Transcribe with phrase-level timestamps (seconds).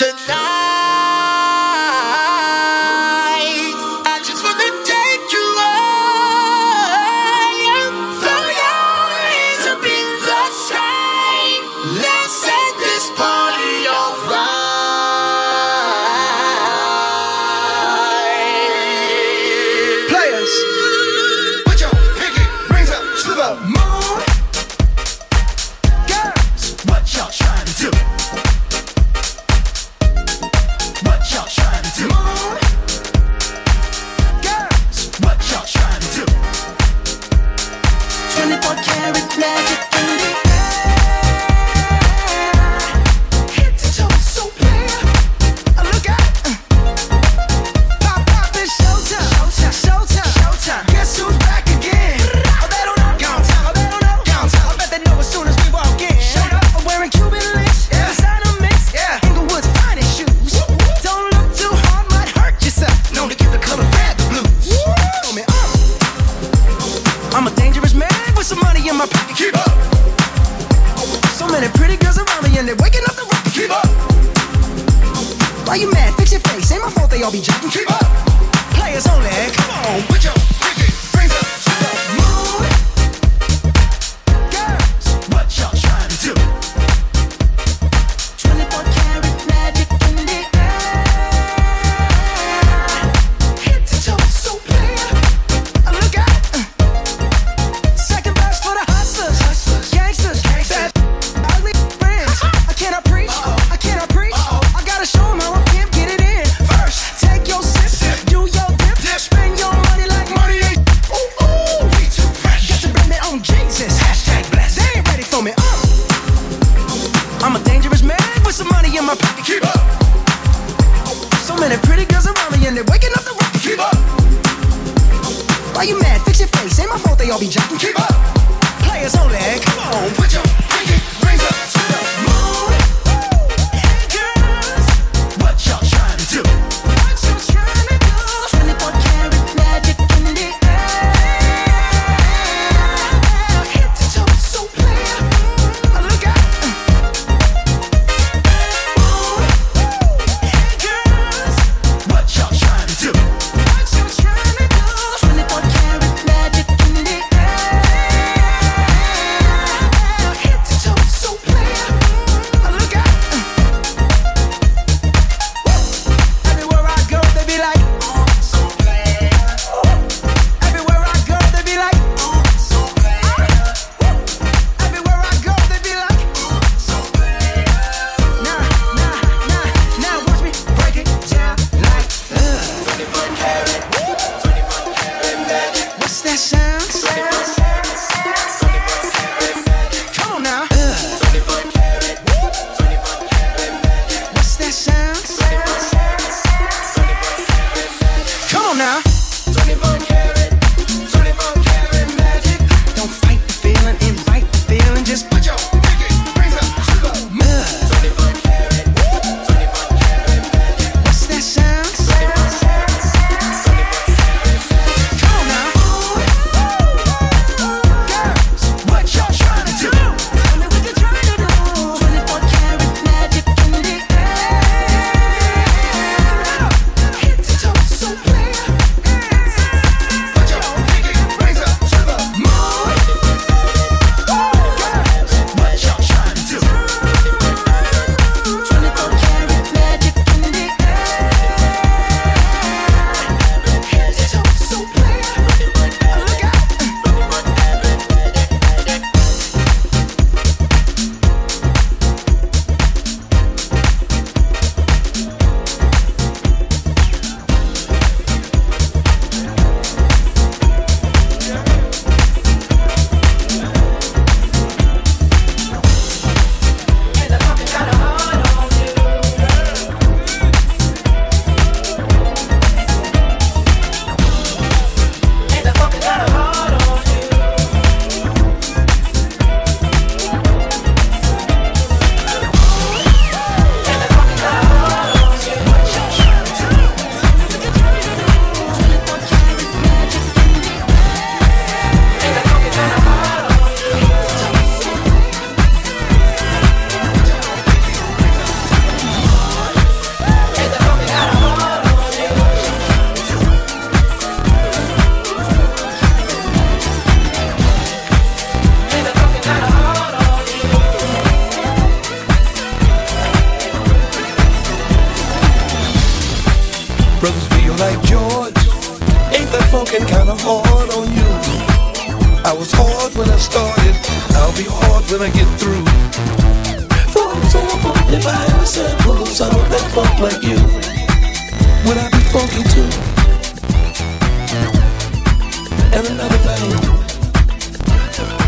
[0.00, 0.49] tonight.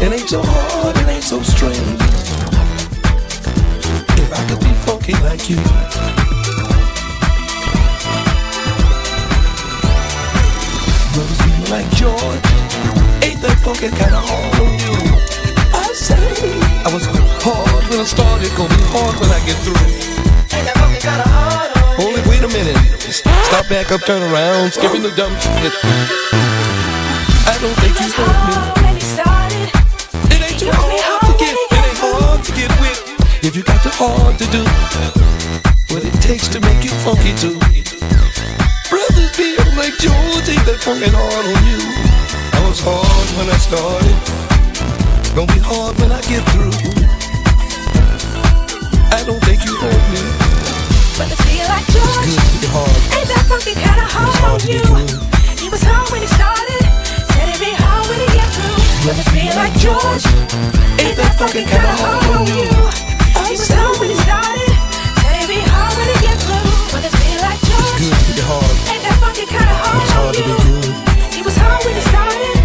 [0.03, 1.79] It ain't so hard, it ain't so strange.
[4.19, 5.63] If I could be funky like you.
[11.15, 12.47] Brothers feel like George.
[13.23, 14.99] Ain't that funky kinda hard on you?
[15.71, 16.19] I say
[16.83, 17.07] I was
[17.47, 19.87] hard when I started, gonna be hard when I get through.
[20.51, 22.07] Ain't that funky kinda hard on?
[22.07, 22.79] Only wait a minute.
[23.47, 25.73] Stop back up, turn around, skipping the dumb shit.
[27.47, 28.82] I don't think you heard me.
[33.53, 34.65] If you got the hard to do,
[35.93, 37.61] what it takes to make you funky too.
[38.89, 41.77] Brothers feel like George ain't that funkin' hard on you.
[42.57, 44.17] I was hard when I started,
[45.37, 46.73] gonna be hard when I get through.
[49.13, 50.25] I don't think you heard me.
[51.21, 52.33] but it feel like George.
[52.33, 52.97] Good to be hard.
[53.21, 54.81] Ain't that funky kinda hard on you?
[55.61, 56.89] He was hard when he started,
[57.37, 58.81] said it'd be hard when he get through.
[59.05, 60.25] But it feel like George.
[61.05, 63.02] Ain't that funky kinda hard on you?
[63.53, 63.69] He was
[64.01, 64.73] when he started,
[65.61, 66.73] hard when he get through.
[66.89, 68.01] But it feel like George.
[68.01, 68.65] Good to be hard.
[68.89, 71.37] Ain't that funky kinda hard It's hard to be good.
[71.37, 72.62] He was hard when he started,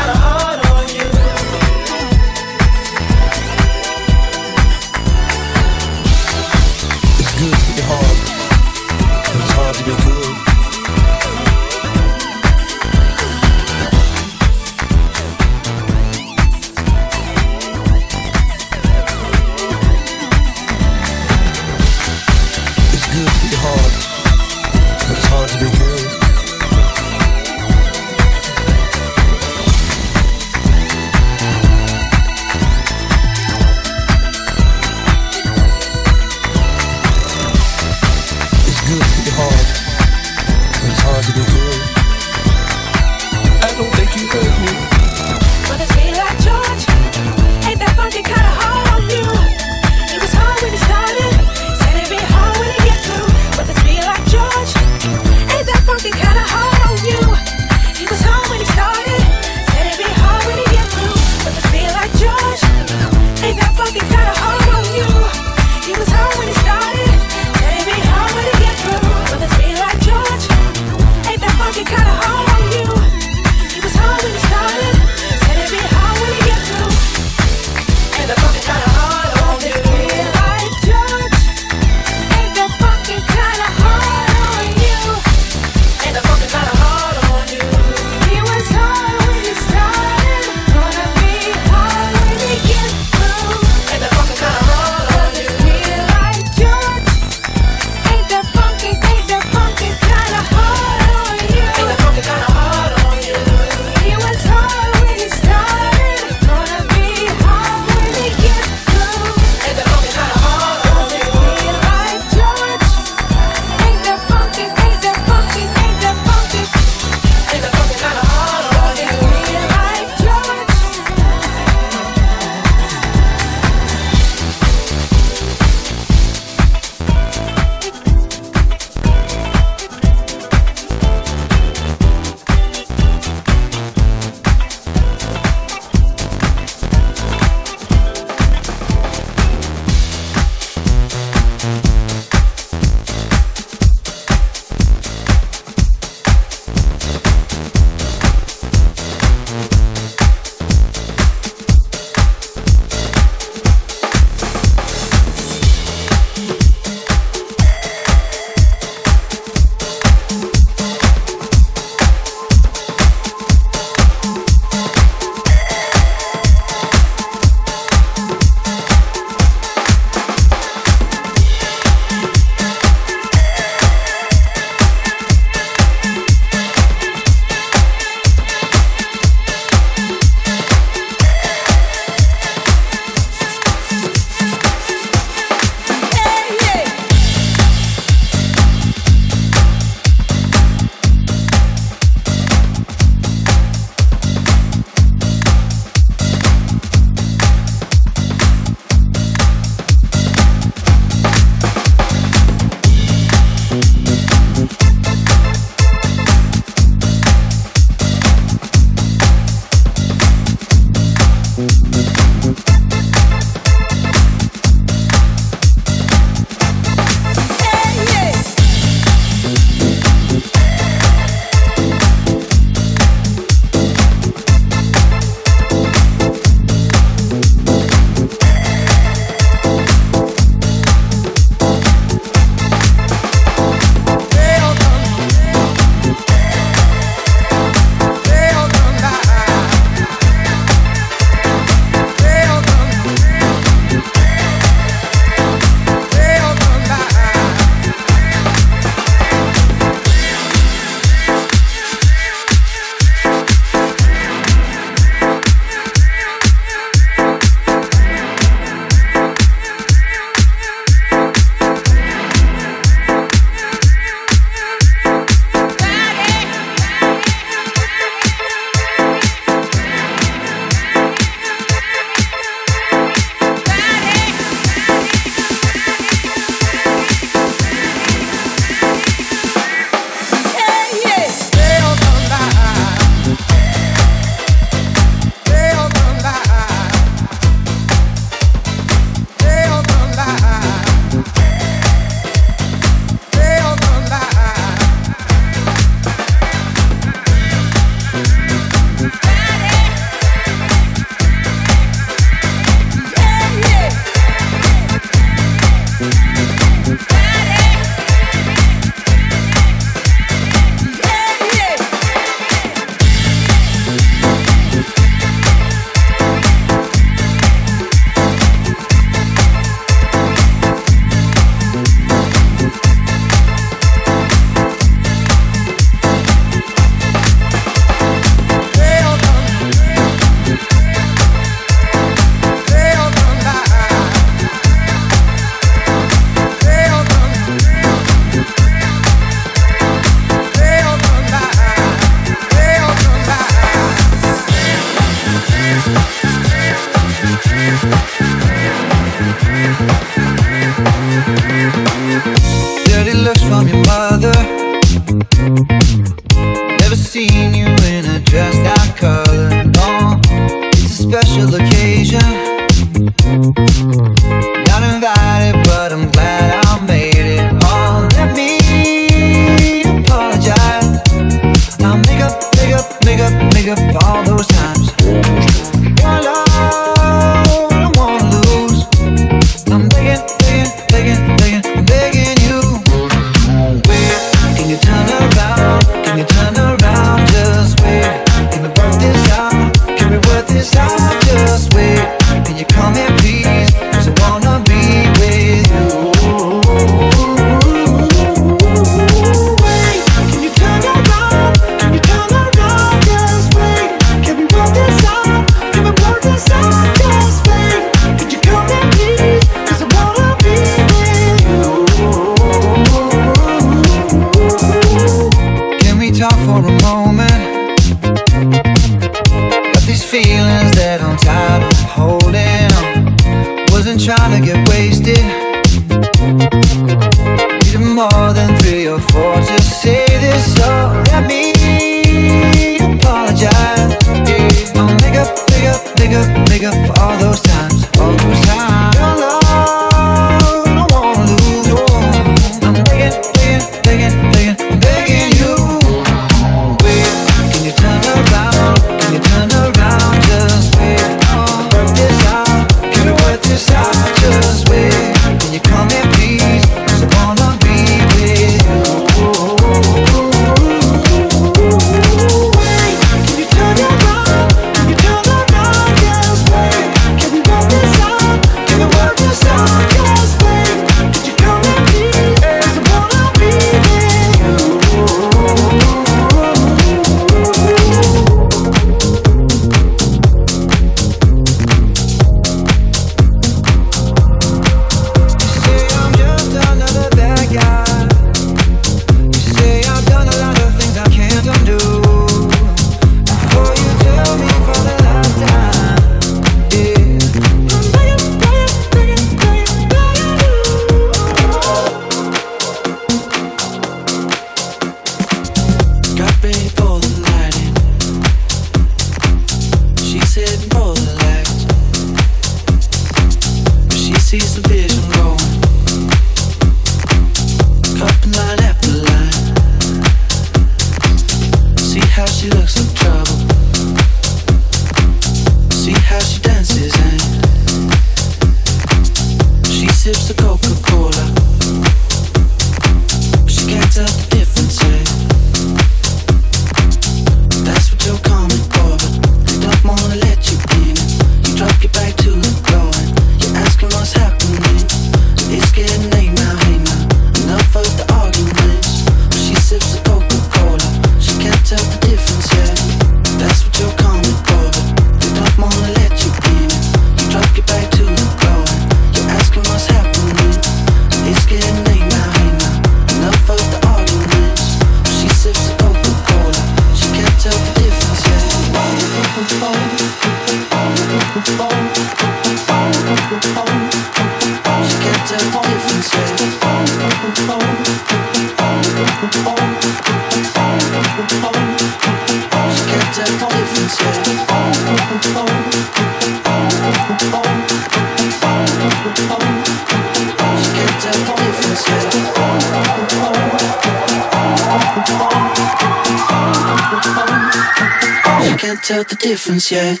[598.58, 600.00] tell the difference yet.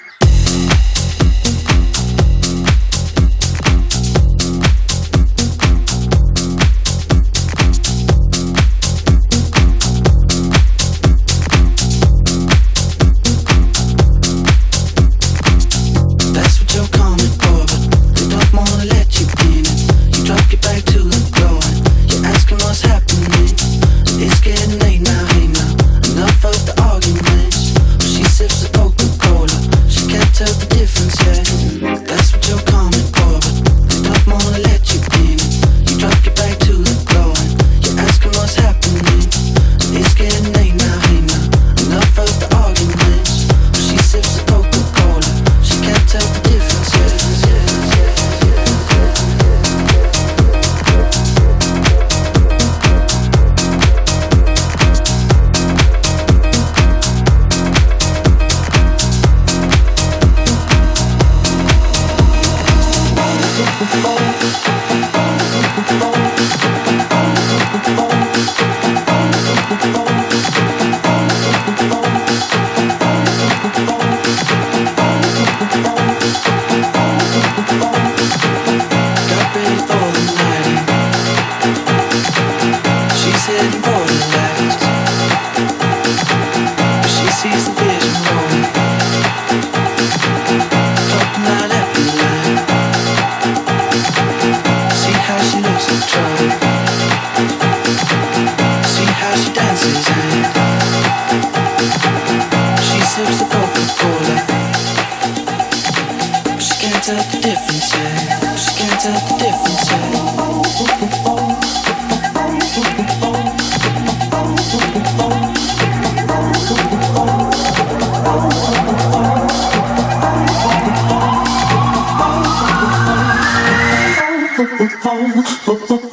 [125.68, 126.07] Boop, boop.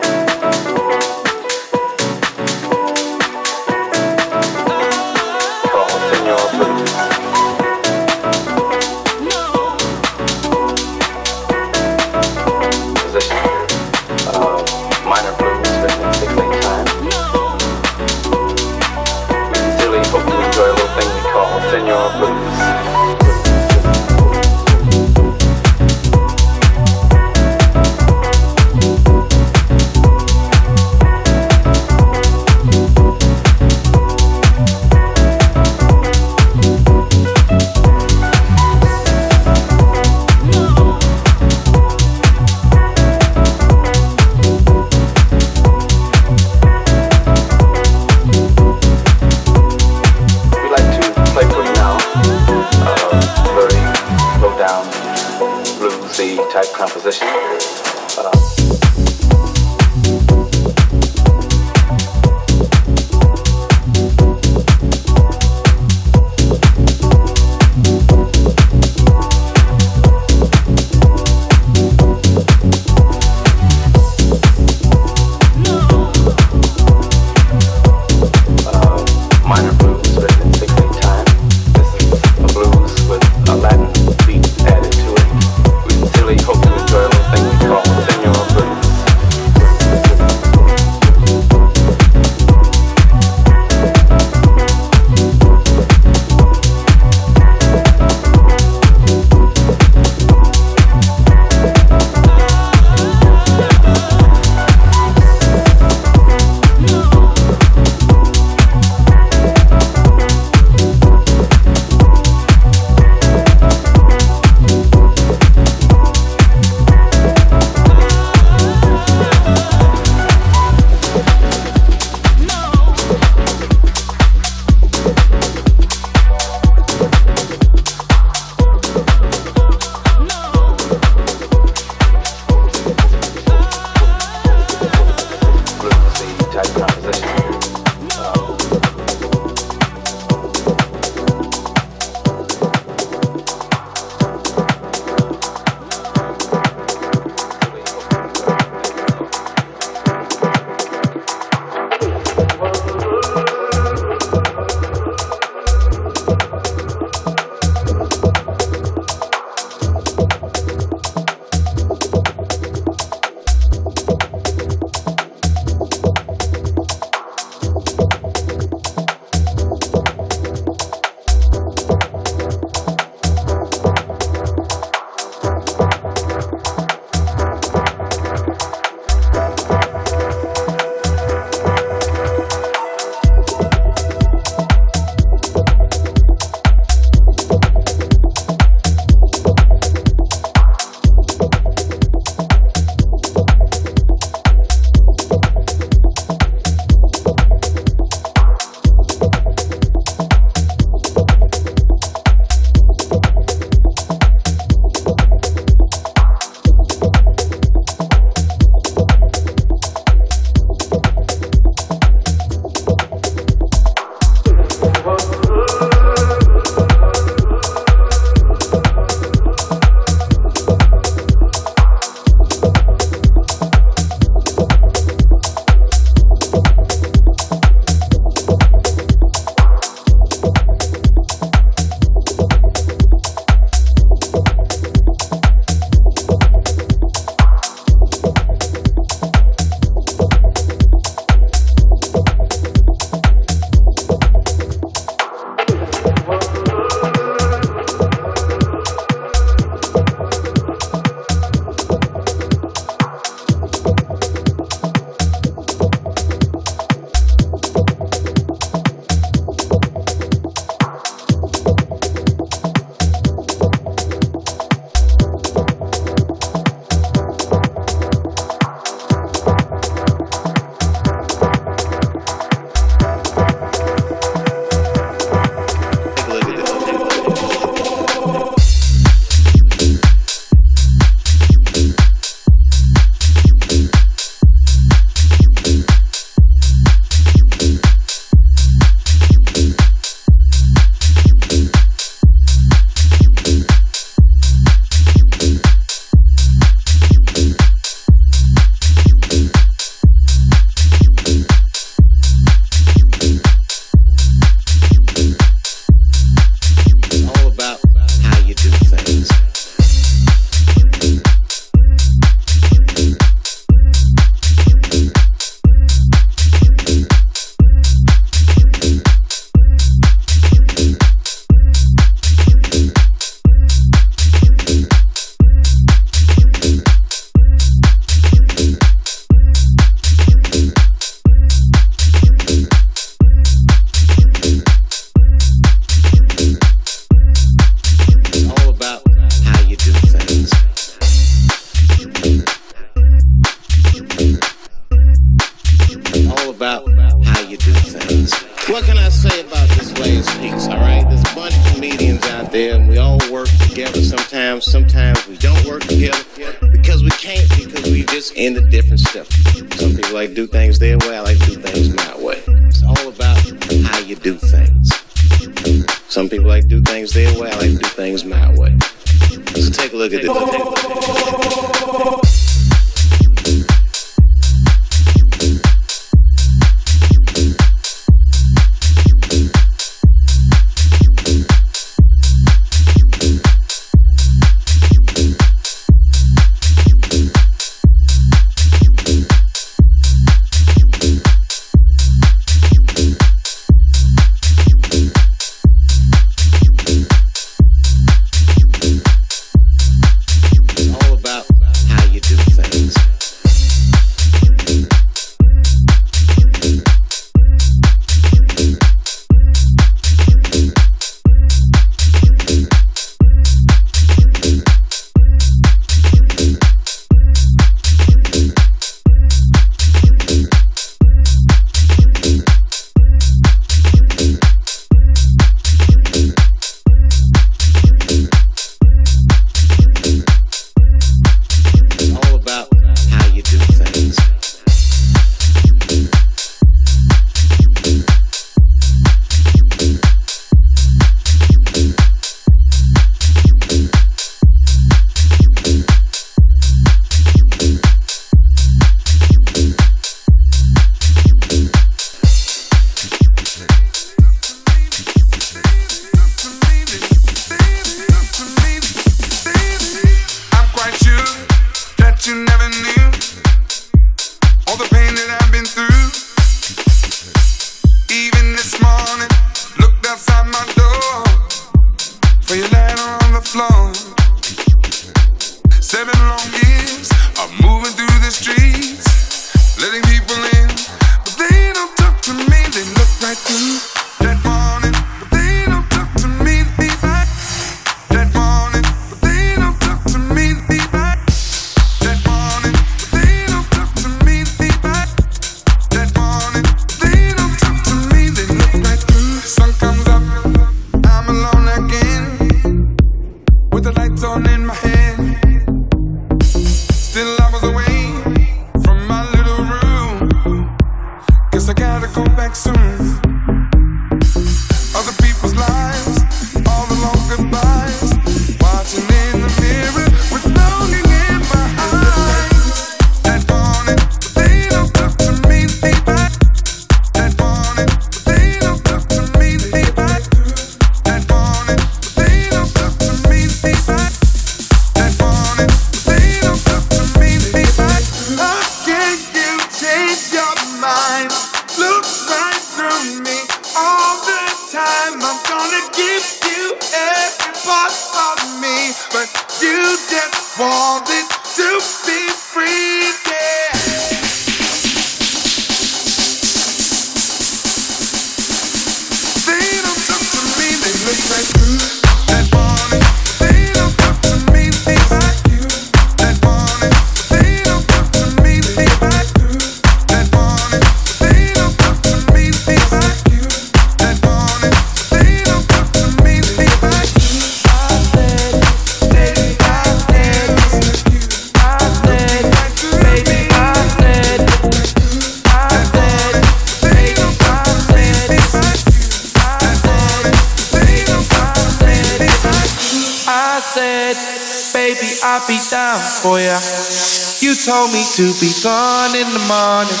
[598.16, 600.00] To be gone in the morning.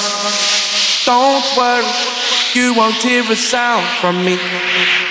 [1.04, 1.84] Don't worry,
[2.54, 4.40] you won't hear a sound from me.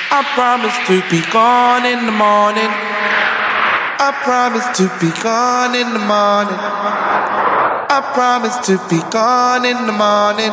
[0.09, 2.65] I promise to be gone in the morning.
[2.65, 6.57] I promise to be gone in the morning.
[6.57, 10.49] I promise to be gone in the morning.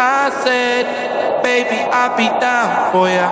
[0.00, 3.28] I said, baby, I'll be down for ya.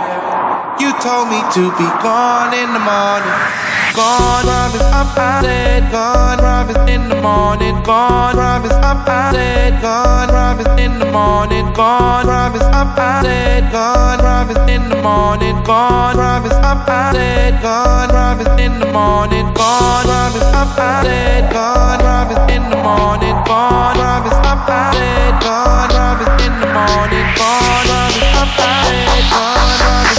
[0.79, 3.62] You told me to be gone in the morning.
[3.93, 7.83] Gone, promise up, I said gone, promise in the morning.
[7.83, 11.71] Gone, promise up, I said gone, promise in the morning.
[11.75, 15.63] Gone, promise up, I said gone, promise in the morning.
[15.65, 19.53] Gone, promise up, I said gone, promise in the morning.
[19.53, 23.37] Gone, promise up, I said gone, promise in the morning.
[23.45, 27.29] Gone, promise up, I said gone, promise in the morning.
[27.37, 28.63] Gone, promise up.
[28.63, 30.12] won't hear a sound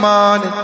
[0.00, 0.55] from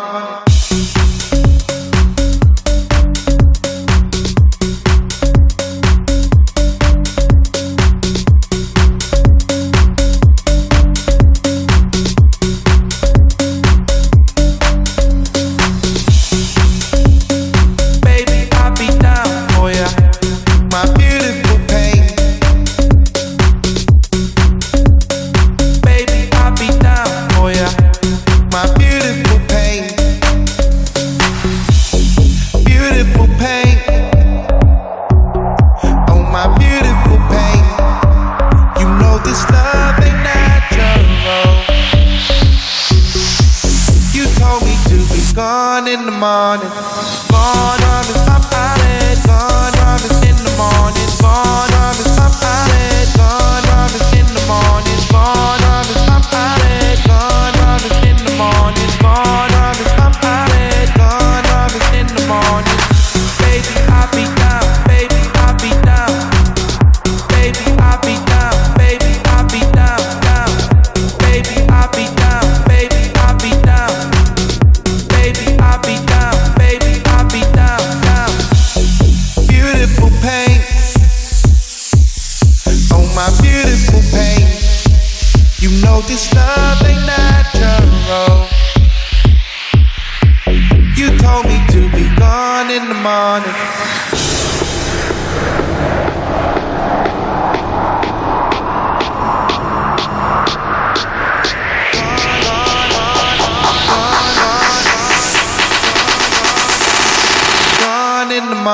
[93.02, 93.52] me.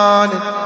[0.00, 0.57] I